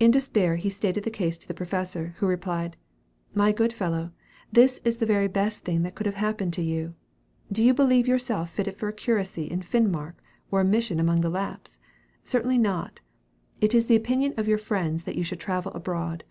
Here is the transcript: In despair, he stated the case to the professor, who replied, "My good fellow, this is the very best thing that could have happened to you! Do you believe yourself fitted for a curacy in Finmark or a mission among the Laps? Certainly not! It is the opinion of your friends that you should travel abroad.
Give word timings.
In 0.00 0.10
despair, 0.10 0.56
he 0.56 0.68
stated 0.68 1.04
the 1.04 1.08
case 1.10 1.38
to 1.38 1.46
the 1.46 1.54
professor, 1.54 2.16
who 2.18 2.26
replied, 2.26 2.76
"My 3.32 3.52
good 3.52 3.72
fellow, 3.72 4.10
this 4.50 4.80
is 4.84 4.96
the 4.96 5.06
very 5.06 5.28
best 5.28 5.62
thing 5.62 5.82
that 5.84 5.94
could 5.94 6.06
have 6.06 6.16
happened 6.16 6.52
to 6.54 6.62
you! 6.62 6.96
Do 7.52 7.62
you 7.62 7.72
believe 7.72 8.08
yourself 8.08 8.50
fitted 8.50 8.74
for 8.76 8.88
a 8.88 8.92
curacy 8.92 9.44
in 9.44 9.62
Finmark 9.62 10.14
or 10.50 10.62
a 10.62 10.64
mission 10.64 10.98
among 10.98 11.20
the 11.20 11.30
Laps? 11.30 11.78
Certainly 12.24 12.58
not! 12.58 12.98
It 13.60 13.72
is 13.72 13.86
the 13.86 13.94
opinion 13.94 14.34
of 14.36 14.48
your 14.48 14.58
friends 14.58 15.04
that 15.04 15.14
you 15.14 15.22
should 15.22 15.38
travel 15.38 15.70
abroad. 15.74 16.24